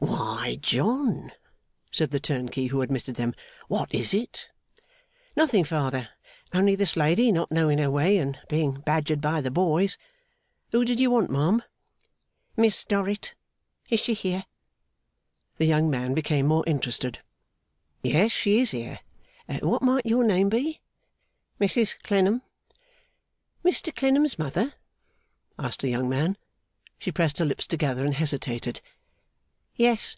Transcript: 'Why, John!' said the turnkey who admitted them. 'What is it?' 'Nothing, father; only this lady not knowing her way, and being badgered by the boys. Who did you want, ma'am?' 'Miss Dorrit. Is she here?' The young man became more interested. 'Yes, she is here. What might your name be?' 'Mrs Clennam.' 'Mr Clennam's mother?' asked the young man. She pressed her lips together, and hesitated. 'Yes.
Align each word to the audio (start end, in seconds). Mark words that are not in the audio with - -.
'Why, 0.00 0.54
John!' 0.62 1.32
said 1.90 2.12
the 2.12 2.20
turnkey 2.20 2.68
who 2.68 2.80
admitted 2.82 3.16
them. 3.16 3.34
'What 3.66 3.92
is 3.92 4.14
it?' 4.14 4.48
'Nothing, 5.36 5.64
father; 5.64 6.10
only 6.54 6.76
this 6.76 6.96
lady 6.96 7.32
not 7.32 7.50
knowing 7.50 7.78
her 7.78 7.90
way, 7.90 8.16
and 8.18 8.38
being 8.48 8.74
badgered 8.74 9.20
by 9.20 9.40
the 9.40 9.50
boys. 9.50 9.98
Who 10.70 10.84
did 10.84 11.00
you 11.00 11.10
want, 11.10 11.30
ma'am?' 11.30 11.64
'Miss 12.56 12.84
Dorrit. 12.84 13.34
Is 13.90 13.98
she 13.98 14.14
here?' 14.14 14.46
The 15.56 15.66
young 15.66 15.90
man 15.90 16.14
became 16.14 16.46
more 16.46 16.64
interested. 16.68 17.18
'Yes, 18.00 18.30
she 18.30 18.60
is 18.60 18.70
here. 18.70 19.00
What 19.60 19.82
might 19.82 20.06
your 20.06 20.22
name 20.24 20.48
be?' 20.48 20.80
'Mrs 21.60 22.00
Clennam.' 22.04 22.42
'Mr 23.64 23.94
Clennam's 23.94 24.38
mother?' 24.38 24.74
asked 25.58 25.80
the 25.82 25.90
young 25.90 26.08
man. 26.08 26.38
She 27.00 27.10
pressed 27.12 27.38
her 27.38 27.44
lips 27.44 27.66
together, 27.66 28.04
and 28.04 28.14
hesitated. 28.14 28.80
'Yes. 29.74 30.16